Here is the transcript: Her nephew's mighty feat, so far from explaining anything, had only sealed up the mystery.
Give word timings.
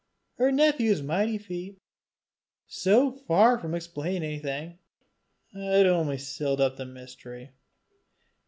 Her 0.39 0.51
nephew's 0.51 1.03
mighty 1.03 1.37
feat, 1.37 1.79
so 2.65 3.11
far 3.11 3.59
from 3.59 3.75
explaining 3.75 4.23
anything, 4.23 4.79
had 5.53 5.85
only 5.85 6.17
sealed 6.17 6.59
up 6.59 6.77
the 6.77 6.87
mystery. 6.87 7.51